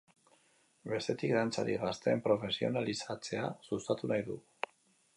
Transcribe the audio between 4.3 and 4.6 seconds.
du.